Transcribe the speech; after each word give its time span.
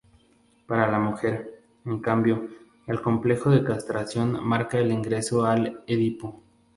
Para 0.65 0.89
la 0.91 0.97
mujer, 0.97 1.61
en 1.85 1.99
cambio, 1.99 2.49
el 2.87 3.03
complejo 3.03 3.51
de 3.51 3.63
castración 3.63 4.31
marca 4.43 4.79
el 4.79 4.91
ingreso 4.91 5.45
al 5.45 5.83
Edipo. 5.85 6.41